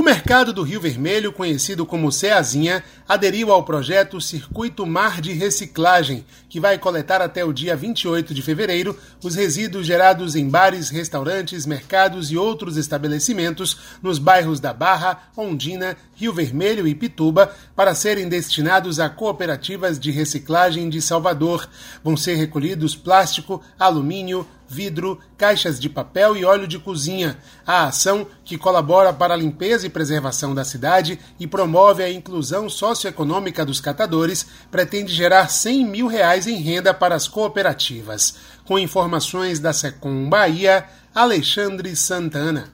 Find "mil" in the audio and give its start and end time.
35.86-36.06